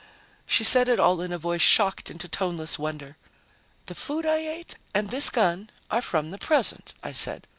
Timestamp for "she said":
0.47-0.87